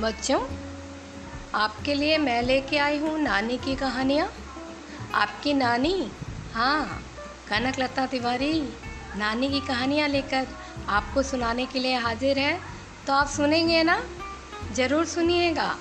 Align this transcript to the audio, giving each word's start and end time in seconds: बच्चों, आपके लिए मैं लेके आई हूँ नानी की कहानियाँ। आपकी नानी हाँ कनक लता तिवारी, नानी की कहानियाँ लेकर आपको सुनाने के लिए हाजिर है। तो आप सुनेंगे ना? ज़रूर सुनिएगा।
बच्चों, 0.00 0.40
आपके 1.54 1.94
लिए 1.94 2.18
मैं 2.18 2.42
लेके 2.42 2.78
आई 2.78 2.98
हूँ 2.98 3.18
नानी 3.18 3.56
की 3.58 3.74
कहानियाँ। 3.76 4.28
आपकी 5.14 5.52
नानी 5.54 6.10
हाँ 6.54 7.02
कनक 7.48 7.78
लता 7.78 8.06
तिवारी, 8.06 8.52
नानी 9.16 9.48
की 9.48 9.60
कहानियाँ 9.60 10.08
लेकर 10.08 10.46
आपको 10.88 11.22
सुनाने 11.22 11.66
के 11.66 11.78
लिए 11.78 11.94
हाजिर 11.94 12.38
है। 12.38 12.60
तो 13.06 13.12
आप 13.12 13.26
सुनेंगे 13.26 13.82
ना? 13.82 14.02
ज़रूर 14.72 15.04
सुनिएगा। 15.04 15.76